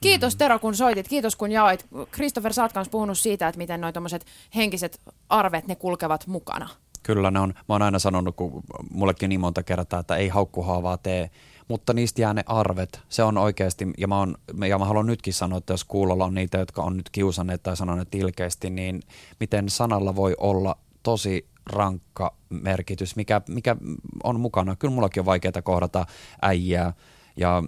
Kiitos 0.00 0.36
Tero, 0.36 0.58
kun 0.58 0.74
soitit. 0.74 1.08
Kiitos, 1.08 1.36
kun 1.36 1.52
jaoit. 1.52 1.86
Christopher, 2.12 2.52
sä 2.52 2.62
oot 2.62 2.90
puhunut 2.90 3.18
siitä, 3.18 3.48
että 3.48 3.58
miten 3.58 3.80
noin 3.80 3.94
henkiset 4.54 5.00
arvet, 5.28 5.66
ne 5.66 5.76
kulkevat 5.76 6.26
mukana. 6.26 6.68
Kyllä 7.02 7.30
ne 7.30 7.40
on. 7.40 7.54
Mä 7.56 7.74
oon 7.74 7.82
aina 7.82 7.98
sanonut, 7.98 8.36
kun 8.36 8.62
mullekin 8.90 9.28
niin 9.28 9.40
monta 9.40 9.62
kertaa, 9.62 10.00
että 10.00 10.16
ei 10.16 10.28
haukkuhaavaa 10.28 10.96
tee, 10.96 11.30
mutta 11.68 11.92
niistä 11.92 12.22
jää 12.22 12.34
ne 12.34 12.42
arvet. 12.46 13.00
Se 13.08 13.22
on 13.22 13.38
oikeasti, 13.38 13.86
ja 13.98 14.08
mä, 14.08 14.20
on, 14.20 14.34
ja 14.68 14.78
mä 14.78 14.84
haluan 14.84 15.06
nytkin 15.06 15.34
sanoa, 15.34 15.58
että 15.58 15.72
jos 15.72 15.84
kuulolla 15.84 16.24
on 16.24 16.34
niitä, 16.34 16.58
jotka 16.58 16.82
on 16.82 16.96
nyt 16.96 17.10
kiusanneet 17.10 17.62
tai 17.62 17.76
sanoneet 17.76 18.14
ilkeästi, 18.14 18.70
niin 18.70 19.02
miten 19.40 19.68
sanalla 19.68 20.16
voi 20.16 20.34
olla 20.38 20.76
tosi 21.02 21.48
rankka 21.66 22.34
merkitys, 22.50 23.16
mikä, 23.16 23.40
mikä 23.48 23.76
on 24.24 24.40
mukana. 24.40 24.76
Kyllä 24.76 24.94
mullakin 24.94 25.20
on 25.20 25.26
vaikeaa 25.26 25.62
kohdata 25.62 26.06
äijää 26.42 26.92
ja 27.38 27.62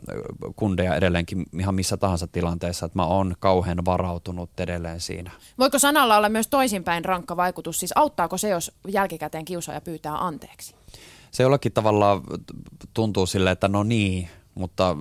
kundeja 0.56 0.94
edelleenkin 0.94 1.46
ihan 1.58 1.74
missä 1.74 1.96
tahansa 1.96 2.26
tilanteessa, 2.26 2.86
että 2.86 2.98
mä 2.98 3.06
oon 3.06 3.34
kauhean 3.40 3.84
varautunut 3.84 4.60
edelleen 4.60 5.00
siinä. 5.00 5.30
Voiko 5.58 5.78
sanalla 5.78 6.16
olla 6.16 6.28
myös 6.28 6.48
toisinpäin 6.48 7.04
rankka 7.04 7.36
vaikutus? 7.36 7.80
Siis 7.80 7.92
auttaako 7.94 8.38
se, 8.38 8.48
jos 8.48 8.72
jälkikäteen 8.88 9.44
kiusaaja 9.44 9.80
pyytää 9.80 10.26
anteeksi? 10.26 10.74
Se 11.30 11.42
jollakin 11.42 11.72
tavalla 11.72 12.22
tuntuu 12.94 13.26
sille, 13.26 13.50
että 13.50 13.68
no 13.68 13.82
niin, 13.82 14.28
mutta 14.54 14.96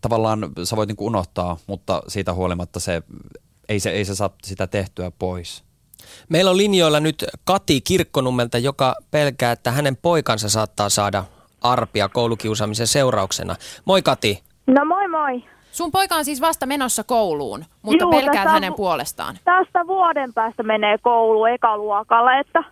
tavallaan 0.00 0.52
sä 0.64 0.76
voit 0.76 0.88
niinku 0.88 1.06
unohtaa, 1.06 1.56
mutta 1.66 2.02
siitä 2.08 2.34
huolimatta 2.34 2.80
se 2.80 3.02
ei, 3.68 3.80
se, 3.80 3.90
ei 3.90 4.04
se 4.04 4.14
saa 4.14 4.30
sitä 4.44 4.66
tehtyä 4.66 5.10
pois. 5.10 5.64
Meillä 6.28 6.50
on 6.50 6.56
linjoilla 6.56 7.00
nyt 7.00 7.24
Kati 7.44 7.80
Kirkkonummelta, 7.80 8.58
joka 8.58 8.96
pelkää, 9.10 9.52
että 9.52 9.70
hänen 9.70 9.96
poikansa 9.96 10.48
saattaa 10.48 10.88
saada 10.88 11.24
arpia 11.62 12.08
koulukiusaamisen 12.08 12.86
seurauksena. 12.86 13.54
Moi 13.84 14.02
Kati. 14.02 14.42
No 14.66 14.84
moi 14.84 15.08
moi. 15.08 15.44
Sun 15.72 15.90
poika 15.92 16.14
on 16.14 16.24
siis 16.24 16.40
vasta 16.40 16.66
menossa 16.66 17.04
kouluun, 17.04 17.64
mutta 17.82 18.04
Juu, 18.04 18.10
pelkäät 18.10 18.32
tässä 18.34 18.48
on- 18.48 18.54
hänen 18.54 18.74
puolestaan. 18.74 19.34
Tästä 19.44 19.86
vuoden 19.86 20.34
päästä 20.34 20.62
menee 20.62 20.98
koulu 20.98 21.44
ekaluokalle, 21.44 22.38
että 22.38 22.64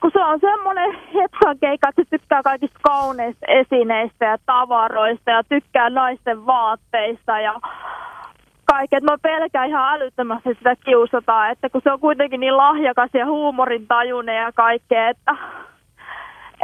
kun 0.00 0.10
se 0.12 0.24
on 0.24 0.40
semmoinen 0.40 0.98
hetkan 1.14 1.58
keikka, 1.58 1.88
että 1.88 2.02
se 2.02 2.10
tykkää 2.10 2.42
kaikista 2.42 2.78
kauneista 2.82 3.46
esineistä 3.48 4.24
ja 4.24 4.38
tavaroista 4.46 5.30
ja 5.30 5.42
tykkää 5.48 5.90
naisten 5.90 6.46
vaatteista 6.46 7.40
ja 7.40 7.54
kaiket. 8.64 9.02
Mä 9.04 9.18
pelkään 9.22 9.68
ihan 9.68 9.94
älyttömästi 9.94 10.54
sitä 10.54 10.76
kiusataan, 10.84 11.50
että 11.50 11.70
kun 11.70 11.80
se 11.84 11.92
on 11.92 12.00
kuitenkin 12.00 12.40
niin 12.40 12.56
lahjakas 12.56 13.10
ja 13.14 13.26
huumorin 13.26 13.86
tajunen 13.86 14.36
ja 14.36 14.52
kaikkea, 14.52 15.08
että 15.08 15.36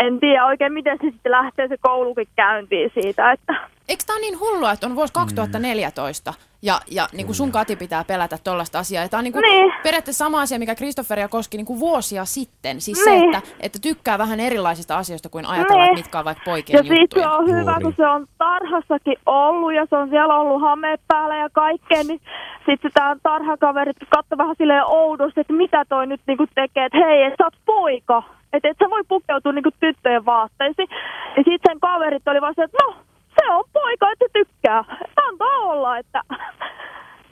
en 0.03 0.21
tiedä 0.21 0.47
oikein 0.47 0.73
miten 0.73 0.99
se 0.99 1.11
sitten 1.11 1.33
lähtee 1.33 1.69
se 1.69 1.76
koulukin 1.81 2.29
käyntiin 2.37 2.91
siitä, 2.95 3.33
että 3.33 3.55
Eikö 3.88 4.02
tämä 4.07 4.19
niin 4.19 4.40
hullua, 4.40 4.73
että 4.73 4.87
on 4.87 4.97
vuosi 4.97 5.12
2014 5.12 6.35
ja, 6.62 6.81
ja 6.90 7.09
niin 7.12 7.26
kuin 7.26 7.37
sun 7.37 7.52
Kati 7.52 7.76
pitää 7.76 8.05
pelätä 8.05 8.38
tuollaista 8.45 8.78
asiaa. 8.78 9.02
Ja 9.02 9.09
tämä 9.09 9.19
on 9.19 9.25
niin 9.25 9.33
kuin 9.33 9.43
Niin. 9.43 9.73
periaatteessa 9.83 10.25
sama 10.25 10.40
asia, 10.40 10.59
mikä 10.59 10.75
Kristofferia 10.75 11.28
koski 11.28 11.57
niin 11.57 11.66
kuin 11.66 11.81
vuosia 11.81 12.25
sitten. 12.25 12.81
Siis 12.81 13.05
Niin. 13.07 13.33
se, 13.33 13.37
että, 13.38 13.49
että 13.61 13.78
tykkää 13.83 14.19
vähän 14.19 14.40
erilaisista 14.40 14.97
asioista 14.97 15.28
kuin 15.28 15.47
ajatellaan, 15.47 15.81
Niin. 15.81 15.90
että 15.93 15.99
mitkä 16.07 16.19
on 16.19 16.25
vaikka 16.25 16.43
poikien 16.45 16.87
Ja 16.87 16.95
juttuja. 17.00 17.25
se 17.25 17.35
on 17.35 17.47
hyvä, 17.50 17.71
Juuri. 17.71 17.83
kun 17.85 17.95
se 17.97 18.07
on 18.07 18.26
tarhassakin 18.38 19.16
ollut 19.26 19.75
ja 19.75 19.87
se 19.90 19.97
on 19.97 20.09
siellä 20.09 20.37
ollut 20.37 20.61
hame 20.61 20.97
päällä 21.09 21.37
ja 21.37 21.49
kaikkea, 21.52 22.02
niin 22.02 22.21
sitten 22.66 22.90
tämä 22.95 23.16
tarhakaveri 23.23 23.93
katsoi 24.14 24.38
vähän 24.38 24.57
silleen 24.59 24.85
oudosti, 24.87 25.40
että 25.40 25.52
mitä 25.52 25.85
toi 25.88 26.07
nyt 26.07 26.21
niinku 26.26 26.47
tekee, 26.55 26.85
että 26.85 26.99
hei, 26.99 27.23
et 27.23 27.35
sä 27.38 27.45
oot 27.45 27.55
poika, 27.66 28.23
että 28.52 28.69
et 28.69 28.76
sä 28.83 28.90
voi 28.90 29.02
pukeutua 29.09 29.52
niinku 29.52 29.71
tyttöjen 29.81 30.25
vaatteisiin. 30.26 30.88
Ja 31.37 31.43
sitten 31.45 31.61
sen 31.69 31.81
kaverit 31.81 32.28
oli 32.28 32.40
vaan 32.40 32.55
se, 32.57 32.62
että 32.62 32.78
no, 32.87 32.95
se 33.37 33.50
on 33.50 33.64
poika, 33.73 34.12
että 34.12 34.26
tykkää, 34.33 34.85
antaa 35.16 35.59
olla, 35.59 35.99
että, 35.99 36.23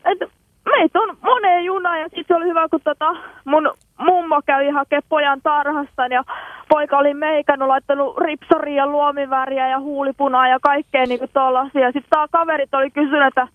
että 0.05 0.27
meitä 0.79 1.01
on 1.01 1.17
moneen 1.23 1.65
junaan 1.65 2.01
ja 2.01 2.05
sitten 2.05 2.25
se 2.29 2.35
oli 2.35 2.45
hyvä, 2.45 2.69
kun 2.69 2.81
tota 2.85 3.17
mun 3.45 3.71
mummo 3.99 4.41
kävi 4.47 4.71
hakemaan 4.71 5.03
pojan 5.09 5.41
tarhasta 5.43 6.07
ja 6.07 6.25
poika 6.69 6.99
oli 6.99 7.15
meikannut, 7.15 7.69
laittanut 7.69 8.19
ripsaria 8.19 8.77
ja 8.77 8.87
luomiväriä 8.87 9.69
ja 9.69 9.81
huulipunaa 9.81 10.49
ja 10.49 10.59
kaikkea 10.63 11.07
niinku 11.07 11.27
tollasia. 11.33 11.87
Sitten 11.87 12.11
tää 12.11 12.27
kaverit 12.33 12.75
oli 12.75 12.91
kysynyt, 12.91 13.29
että, 13.29 13.49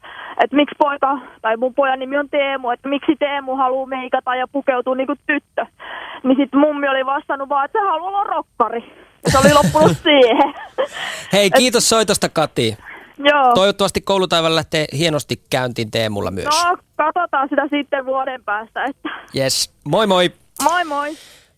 että 0.44 0.56
miksi 0.56 0.76
poika, 0.80 1.20
tai 1.42 1.58
mun 1.58 1.74
pojan 1.74 2.00
nimi 2.00 2.18
on 2.18 2.30
Teemu, 2.30 2.70
että 2.70 2.90
miksi 2.90 3.16
Teemu 3.20 3.56
haluaa 3.56 3.88
meikata 3.88 4.36
ja 4.36 4.48
pukeutua 4.52 4.96
niinku 4.96 5.16
tyttö. 5.28 5.66
Niin 6.24 6.38
sitten 6.38 6.60
mummi 6.60 6.90
oli 6.90 7.06
vastannut 7.06 7.50
vaan, 7.50 7.66
että 7.66 7.80
se 7.80 7.86
haluaa 7.86 8.10
olla 8.10 8.24
rokkari. 8.24 8.84
Ja 9.26 9.32
se 9.32 9.38
oli 9.38 9.54
loppunut 9.54 9.98
siihen. 10.08 10.54
Hei, 11.34 11.52
kiitos 11.52 11.90
soitosta 11.90 12.30
Kati. 12.30 12.78
Joo. 13.20 13.54
Toivottavasti 13.54 14.02
koulutaival 14.02 14.56
lähtee 14.56 14.86
hienosti 14.98 15.44
käyntiin 15.50 15.92
Teemulla 15.92 16.32
myös. 16.32 16.46
No, 16.46 16.78
katsotaan 16.96 17.50
sitä 17.50 17.62
sitten 17.72 18.06
vuoden 18.06 18.44
päästä, 18.44 18.86
että 18.86 19.10
Yes. 19.36 19.74
Moi 19.86 20.08
moi. 20.08 20.32
moi 20.64 20.84
moi. 20.86 21.18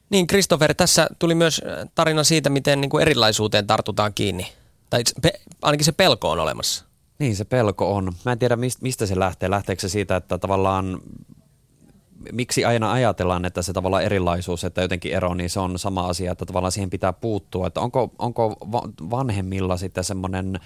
Niin, 0.09 0.27
Christopher, 0.27 0.73
tässä 0.73 1.07
tuli 1.19 1.35
myös 1.35 1.61
äh, 1.65 1.89
tarina 1.95 2.23
siitä, 2.23 2.49
miten 2.49 2.81
niin 2.81 2.89
kuin 2.89 3.01
erilaisuuteen 3.01 3.67
tartutaan 3.67 4.13
kiinni. 4.13 4.47
Tai 4.89 5.01
pe- 5.21 5.39
ainakin 5.61 5.85
se 5.85 5.91
pelko 5.91 6.31
on 6.31 6.39
olemassa. 6.39 6.85
Niin 7.19 7.35
se 7.35 7.45
pelko 7.45 7.95
on. 7.95 8.11
Mä 8.25 8.31
en 8.31 8.39
tiedä 8.39 8.55
mist- 8.55 8.81
mistä 8.81 9.05
se 9.05 9.19
lähtee. 9.19 9.49
Lähteekö 9.49 9.81
se 9.81 9.89
siitä, 9.89 10.15
että 10.15 10.37
tavallaan 10.37 10.99
miksi 12.31 12.65
aina 12.65 12.91
ajatellaan, 12.91 13.45
että 13.45 13.61
se 13.61 13.73
tavallaan 13.73 14.03
erilaisuus, 14.03 14.63
että 14.63 14.81
jotenkin 14.81 15.13
ero, 15.13 15.33
niin 15.33 15.49
se 15.49 15.59
on 15.59 15.79
sama 15.79 16.05
asia, 16.07 16.31
että 16.31 16.45
tavallaan 16.45 16.71
siihen 16.71 16.89
pitää 16.89 17.13
puuttua. 17.13 17.67
Että 17.67 17.81
onko, 17.81 18.11
onko 18.19 18.57
va- 18.71 18.89
vanhemmilla 19.09 19.77
sitten 19.77 20.03
semmoinen 20.03 20.59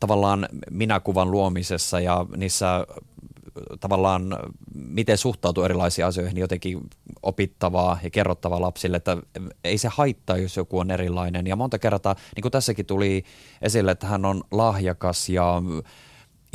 tavallaan 0.00 0.48
minäkuvan 0.70 1.30
luomisessa 1.30 2.00
ja 2.00 2.26
niissä 2.36 2.86
tavallaan 3.80 4.36
miten 4.74 5.18
suhtautuu 5.18 5.64
erilaisiin 5.64 6.06
asioihin 6.06 6.38
jotenkin 6.38 6.80
opittavaa 7.22 7.98
ja 8.02 8.10
kerrottavaa 8.10 8.60
lapsille, 8.60 8.96
että 8.96 9.16
ei 9.64 9.78
se 9.78 9.88
haittaa, 9.88 10.36
jos 10.36 10.56
joku 10.56 10.78
on 10.78 10.90
erilainen. 10.90 11.46
Ja 11.46 11.56
monta 11.56 11.78
kertaa, 11.78 12.14
niin 12.36 12.42
kuin 12.42 12.52
tässäkin 12.52 12.86
tuli 12.86 13.24
esille, 13.62 13.90
että 13.90 14.06
hän 14.06 14.24
on 14.24 14.42
lahjakas 14.50 15.28
ja 15.28 15.62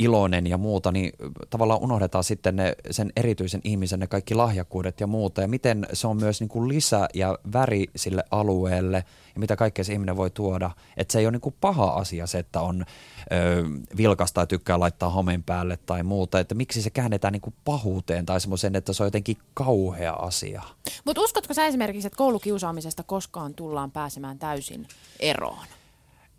iloinen 0.00 0.46
ja 0.46 0.58
muuta, 0.58 0.92
niin 0.92 1.12
tavallaan 1.50 1.80
unohdetaan 1.80 2.24
sitten 2.24 2.56
ne, 2.56 2.74
sen 2.90 3.12
erityisen 3.16 3.60
ihmisen 3.64 4.00
ne 4.00 4.06
kaikki 4.06 4.34
lahjakkuudet 4.34 5.00
ja 5.00 5.06
muuta. 5.06 5.40
Ja 5.40 5.48
miten 5.48 5.86
se 5.92 6.06
on 6.06 6.16
myös 6.16 6.40
niin 6.40 6.48
kuin 6.48 6.68
lisä 6.68 7.08
ja 7.14 7.38
väri 7.52 7.86
sille 7.96 8.24
alueelle 8.30 9.04
ja 9.34 9.40
mitä 9.40 9.56
kaikkea 9.56 9.84
se 9.84 9.92
ihminen 9.92 10.16
voi 10.16 10.30
tuoda. 10.30 10.70
Että 10.96 11.12
se 11.12 11.18
ei 11.18 11.26
ole 11.26 11.32
niin 11.32 11.40
kuin 11.40 11.54
paha 11.60 11.88
asia 11.88 12.26
se, 12.26 12.38
että 12.38 12.60
on 12.60 12.84
ö, 13.32 13.64
vilkasta 13.96 14.40
ja 14.40 14.46
tykkää 14.46 14.80
laittaa 14.80 15.10
homeen 15.10 15.42
päälle 15.42 15.78
tai 15.86 16.02
muuta. 16.02 16.40
Että 16.40 16.54
miksi 16.54 16.82
se 16.82 16.90
käännetään 16.90 17.32
niin 17.32 17.40
kuin 17.40 17.54
pahuuteen 17.64 18.26
tai 18.26 18.40
semmoisen, 18.40 18.76
että 18.76 18.92
se 18.92 19.02
on 19.02 19.06
jotenkin 19.06 19.36
kauhea 19.54 20.12
asia. 20.12 20.62
Mutta 21.04 21.22
uskotko 21.22 21.54
sä 21.54 21.66
esimerkiksi, 21.66 22.06
että 22.06 22.16
koulukiusaamisesta 22.16 23.02
koskaan 23.02 23.54
tullaan 23.54 23.90
pääsemään 23.90 24.38
täysin 24.38 24.86
eroon? 25.20 25.79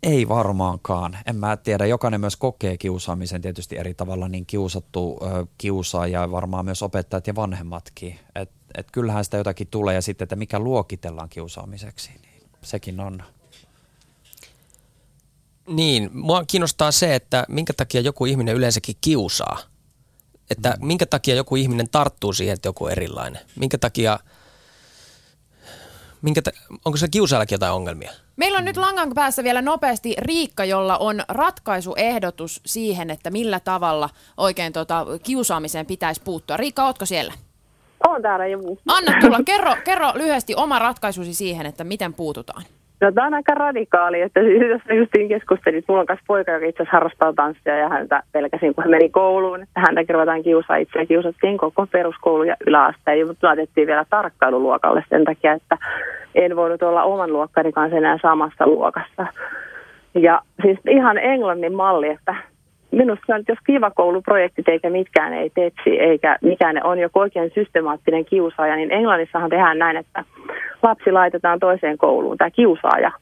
Ei 0.02 0.28
varmaankaan. 0.28 1.18
En 1.26 1.36
mä 1.36 1.56
tiedä. 1.56 1.86
Jokainen 1.86 2.20
myös 2.20 2.36
kokee 2.36 2.76
kiusaamisen 2.78 3.42
tietysti 3.42 3.78
eri 3.78 3.94
tavalla, 3.94 4.28
niin 4.28 4.46
kiusattu 4.46 5.18
ö, 5.22 5.46
kiusaaja 5.58 6.20
ja 6.20 6.30
varmaan 6.30 6.64
myös 6.64 6.82
opettajat 6.82 7.26
ja 7.26 7.34
vanhemmatkin. 7.34 8.18
Et, 8.34 8.50
et 8.74 8.90
kyllähän 8.90 9.24
sitä 9.24 9.36
jotakin 9.36 9.66
tulee 9.66 9.94
ja 9.94 10.02
sitten, 10.02 10.24
että 10.24 10.36
mikä 10.36 10.58
luokitellaan 10.58 11.28
kiusaamiseksi, 11.28 12.10
niin 12.22 12.42
sekin 12.62 13.00
on. 13.00 13.22
Niin, 15.68 16.10
mua 16.12 16.44
kiinnostaa 16.44 16.90
se, 16.90 17.14
että 17.14 17.44
minkä 17.48 17.72
takia 17.72 18.00
joku 18.00 18.24
ihminen 18.24 18.56
yleensäkin 18.56 18.96
kiusaa. 19.00 19.58
Että 20.50 20.76
minkä 20.80 21.06
takia 21.06 21.34
joku 21.34 21.56
ihminen 21.56 21.88
tarttuu 21.88 22.32
siihen, 22.32 22.54
että 22.54 22.68
joku 22.68 22.84
on 22.84 22.92
erilainen. 22.92 23.42
Minkä 23.56 23.78
takia, 23.78 24.18
minkä 26.22 26.42
ta- 26.42 26.50
onko 26.84 26.98
se 26.98 27.08
kiusaajallakin 27.08 27.54
jotain 27.54 27.72
ongelmia? 27.72 28.10
Meillä 28.36 28.58
on 28.58 28.64
nyt 28.64 28.76
langan 28.76 29.12
päässä 29.14 29.44
vielä 29.44 29.62
nopeasti 29.62 30.14
Riikka, 30.18 30.64
jolla 30.64 30.98
on 30.98 31.22
ratkaisuehdotus 31.28 32.60
siihen, 32.66 33.10
että 33.10 33.30
millä 33.30 33.60
tavalla 33.60 34.10
oikein 34.36 34.72
tota, 34.72 35.06
kiusaamiseen 35.22 35.86
pitäisi 35.86 36.20
puuttua. 36.24 36.56
Riikka, 36.56 36.84
ootko 36.86 37.06
siellä? 37.06 37.32
On 38.06 38.22
täällä 38.22 38.46
joku. 38.46 38.78
Anna 38.86 39.20
tulla, 39.20 39.38
kerro, 39.46 39.76
kerro 39.84 40.12
lyhyesti 40.14 40.54
oma 40.54 40.78
ratkaisusi 40.78 41.34
siihen, 41.34 41.66
että 41.66 41.84
miten 41.84 42.14
puututaan. 42.14 42.62
No, 43.02 43.12
tämä 43.12 43.26
on 43.26 43.34
aika 43.34 43.54
radikaali, 43.54 44.20
että 44.20 44.40
jos 44.40 44.82
mä 44.88 44.94
justiin 44.94 45.28
keskustelin, 45.28 45.78
että 45.78 45.92
mulla 45.92 46.00
on 46.00 46.06
kanssa 46.06 46.24
poika, 46.26 46.52
joka 46.52 46.66
itse 46.66 46.82
asiassa 46.82 46.96
harrastaa 46.96 47.32
tanssia 47.32 47.76
ja 47.76 47.88
häntä 47.88 48.22
pelkäsin, 48.32 48.74
kun 48.74 48.84
hän 48.84 48.90
meni 48.90 49.08
kouluun, 49.08 49.62
että 49.62 49.80
häntä 49.80 50.12
ruvetaan 50.12 50.42
kiusaa 50.42 50.76
itse 50.76 50.98
ja 50.98 51.06
kiusattiin 51.06 51.58
koko 51.58 51.86
peruskoulu 51.86 52.42
ja 52.42 52.56
yläaste. 52.66 53.16
Ja 53.16 53.26
laitettiin 53.42 53.86
vielä 53.86 54.04
tarkkailuluokalle 54.10 55.04
sen 55.08 55.24
takia, 55.24 55.52
että 55.52 55.78
en 56.34 56.56
voinut 56.56 56.82
olla 56.82 57.02
oman 57.02 57.32
luokkani 57.32 57.72
kanssa 57.72 57.96
enää 57.96 58.18
samassa 58.22 58.66
luokassa. 58.66 59.26
Ja 60.14 60.42
siis 60.62 60.78
ihan 60.88 61.18
englannin 61.18 61.74
malli, 61.74 62.08
että 62.08 62.34
minusta 62.90 63.24
se 63.26 63.34
on, 63.34 63.40
että 63.40 63.52
jos 63.52 63.58
kivakouluprojektit 63.66 64.68
eikä 64.68 64.90
mitkään 64.90 65.32
ei 65.32 65.50
tetsi, 65.50 66.00
eikä 66.00 66.38
mikään 66.42 66.80
on 66.84 66.98
joku 66.98 67.18
oikein 67.18 67.50
systemaattinen 67.54 68.24
kiusaaja, 68.24 68.76
niin 68.76 68.92
Englannissahan 68.92 69.50
tehdään 69.50 69.78
näin, 69.78 69.96
että 69.96 70.24
lapsi 70.82 71.12
laitetaan 71.12 71.60
toiseen 71.60 71.98
kouluun, 71.98 72.38
tämä 72.38 72.50
kiusaaja. 72.50 73.12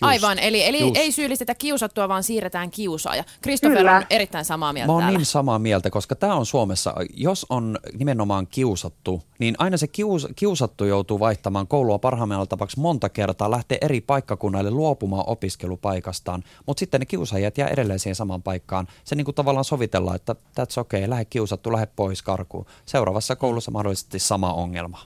Aivan, 0.00 0.38
eli, 0.38 0.64
eli 0.64 0.80
Just. 0.80 0.96
ei 0.96 1.12
syyllistetä 1.12 1.54
kiusattua, 1.54 2.08
vaan 2.08 2.22
siirretään 2.22 2.70
kiusaaja. 2.70 3.24
Kyllä. 3.60 3.96
on 3.96 4.04
erittäin 4.10 4.44
samaa 4.44 4.72
mieltä 4.72 4.86
Mä 4.86 4.92
oon 4.92 5.02
täällä. 5.02 5.18
niin 5.18 5.26
samaa 5.26 5.58
mieltä, 5.58 5.90
koska 5.90 6.14
tämä 6.14 6.34
on 6.34 6.46
Suomessa, 6.46 6.94
jos 7.14 7.46
on 7.50 7.78
nimenomaan 7.98 8.46
kiusattu, 8.46 9.22
niin 9.38 9.54
aina 9.58 9.76
se 9.76 9.86
kius, 9.86 10.28
kiusattu 10.36 10.84
joutuu 10.84 11.20
vaihtamaan 11.20 11.66
koulua 11.66 11.98
parhaimmalla 11.98 12.46
tapauksessa 12.46 12.80
monta 12.82 13.08
kertaa, 13.08 13.50
lähtee 13.50 13.78
eri 13.80 14.00
paikkakunnalle 14.00 14.70
luopumaan 14.70 15.24
opiskelupaikastaan, 15.26 16.42
mutta 16.66 16.80
sitten 16.80 17.00
ne 17.00 17.06
kiusaajat 17.06 17.58
jää 17.58 17.68
edelleen 17.68 17.98
siihen 17.98 18.14
samaan 18.14 18.42
paikkaan. 18.42 18.86
Se 19.04 19.14
niin 19.14 19.24
kuin 19.24 19.34
tavallaan 19.34 19.64
sovitellaan, 19.64 20.16
että 20.16 20.36
that's 20.60 20.80
okay, 20.80 21.10
lähde 21.10 21.24
kiusattu, 21.24 21.72
lähde 21.72 21.88
pois 21.96 22.22
karkuun. 22.22 22.66
Seuraavassa 22.86 23.36
koulussa 23.36 23.70
mahdollisesti 23.70 24.18
sama 24.18 24.52
ongelma. 24.52 24.98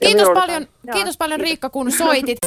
Kiitos 0.00 0.28
paljon, 0.34 0.66
Joo, 0.84 0.94
kiitos 0.94 1.16
paljon 1.16 1.38
kiitos. 1.38 1.48
Riikka, 1.48 1.70
kun 1.70 1.92
soitit. 1.92 2.38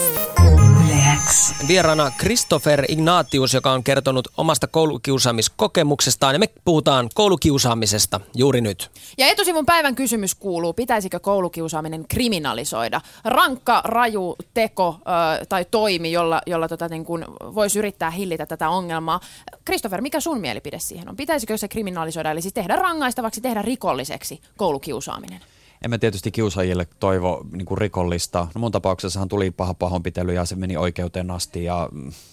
Vieraana 1.68 2.12
Christopher 2.20 2.86
Ignatius, 2.88 3.54
joka 3.54 3.72
on 3.72 3.84
kertonut 3.84 4.28
omasta 4.38 4.68
koulukiusaamiskokemuksestaan. 4.68 6.36
Ja 6.36 6.40
me 6.40 6.50
puhutaan 6.66 7.10
koulukiusaamisesta 7.14 8.20
juuri 8.36 8.62
nyt. 8.62 8.92
Ja 9.18 9.28
etusivun 9.28 9.66
päivän 9.66 9.96
kysymys 9.96 10.36
kuuluu, 10.36 10.74
pitäisikö 10.74 11.20
koulukiusaaminen 11.20 12.06
kriminalisoida? 12.08 13.02
Rankka, 13.26 13.82
raju 13.86 14.36
teko 14.54 14.98
ö, 15.00 15.46
tai 15.46 15.66
toimi, 15.72 16.12
jolla, 16.12 16.42
jolla 16.46 16.68
tota, 16.68 16.88
niin 16.88 17.06
kun 17.06 17.26
voisi 17.40 17.80
yrittää 17.80 18.12
hillitä 18.12 18.46
tätä 18.46 18.70
ongelmaa. 18.70 19.20
Christopher, 19.66 20.02
mikä 20.02 20.20
sun 20.20 20.40
mielipide 20.40 20.80
siihen 20.80 21.10
on? 21.10 21.16
Pitäisikö 21.16 21.58
se 21.58 21.68
kriminalisoida, 21.68 22.32
eli 22.32 22.42
siis 22.42 22.54
tehdä 22.54 22.76
rangaistavaksi, 22.76 23.42
tehdä 23.42 23.62
rikolliseksi 23.62 24.42
koulukiusaaminen? 24.58 25.42
Emme 25.82 25.98
tietysti 25.98 26.32
kiusaajille 26.32 26.88
toivo 27.00 27.46
niin 27.52 27.66
kuin 27.66 27.78
rikollista. 27.78 28.48
No 28.56 28.60
mun 28.60 28.72
tapauksessahan 28.72 29.28
tuli 29.28 29.52
paha 29.52 29.74
pahoinpitely 29.74 30.34
ja 30.34 30.46
se 30.46 30.56
meni 30.56 30.78
oikeuteen 30.78 31.32
asti 31.32 31.64
ja 31.64 31.90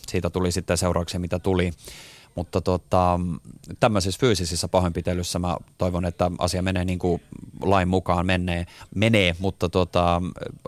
siitä 0.08 0.30
tuli 0.30 0.52
sitten 0.52 0.78
seurauksia, 0.78 1.20
mitä 1.20 1.38
tuli. 1.38 1.72
Mutta 2.38 2.60
tota, 2.60 3.20
tämmöisissä 3.80 4.20
fyysisissä 4.20 4.68
pahoinpitelyssä 4.68 5.38
mä 5.38 5.56
toivon, 5.78 6.04
että 6.04 6.30
asia 6.38 6.62
menee 6.62 6.84
niin 6.84 6.98
kuin 6.98 7.22
lain 7.62 7.88
mukaan 7.88 8.26
menee, 8.26 8.66
menee 8.94 9.36
mutta 9.38 9.68
tota, 9.68 10.22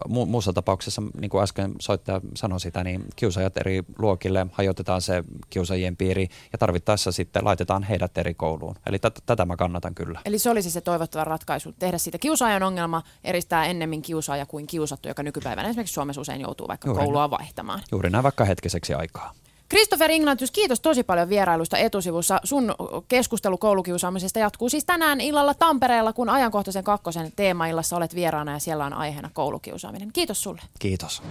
mu- 0.08 0.26
muussa 0.26 0.52
tapauksessa, 0.52 1.02
niin 1.20 1.30
kuin 1.30 1.42
äsken 1.42 1.72
soittaja 1.80 2.20
sanoi 2.34 2.60
sitä, 2.60 2.84
niin 2.84 3.04
kiusaajat 3.16 3.56
eri 3.56 3.82
luokille 3.98 4.46
hajotetaan 4.52 5.02
se 5.02 5.24
kiusaajien 5.50 5.96
piiri 5.96 6.28
ja 6.52 6.58
tarvittaessa 6.58 7.12
sitten 7.12 7.44
laitetaan 7.44 7.82
heidät 7.82 8.18
eri 8.18 8.34
kouluun. 8.34 8.74
Eli 8.86 8.98
tätä, 8.98 9.20
tätä 9.26 9.44
mä 9.44 9.56
kannatan 9.56 9.94
kyllä. 9.94 10.20
Eli 10.24 10.38
se 10.38 10.50
olisi 10.50 10.70
se 10.70 10.80
toivottava 10.80 11.24
ratkaisu, 11.24 11.72
tehdä 11.78 11.98
siitä 11.98 12.18
kiusaajan 12.18 12.62
ongelma, 12.62 13.02
eristää 13.24 13.66
ennemmin 13.66 14.02
kiusaaja 14.02 14.46
kuin 14.46 14.66
kiusattu, 14.66 15.08
joka 15.08 15.22
nykypäivänä 15.22 15.68
esimerkiksi 15.68 15.94
Suomessa 15.94 16.20
usein 16.20 16.40
joutuu 16.40 16.68
vaikka 16.68 16.88
Juuri 16.88 17.04
koulua 17.04 17.30
vaihtamaan. 17.30 17.80
Juuri 17.92 18.10
näin 18.10 18.22
vaikka 18.22 18.44
hetkiseksi 18.44 18.94
aikaa. 18.94 19.34
Christopher 19.70 20.10
Ignatius, 20.10 20.50
kiitos 20.50 20.80
tosi 20.80 21.02
paljon 21.02 21.28
vierailusta 21.28 21.78
etusivussa. 21.78 22.40
Sun 22.44 22.74
keskustelu 23.08 23.58
koulukiusaamisesta 23.58 24.38
jatkuu 24.38 24.68
siis 24.68 24.84
tänään 24.84 25.20
illalla 25.20 25.54
Tampereella, 25.54 26.12
kun 26.12 26.28
ajankohtaisen 26.28 26.84
kakkosen 26.84 27.32
teemaillassa 27.36 27.96
olet 27.96 28.14
vieraana 28.14 28.52
ja 28.52 28.58
siellä 28.58 28.84
on 28.84 28.92
aiheena 28.92 29.30
koulukiusaaminen. 29.32 30.12
Kiitos 30.12 30.42
sulle. 30.42 30.62
Kiitos. 30.78 31.22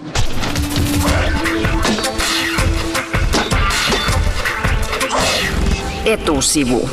Etusivu. 6.05 6.89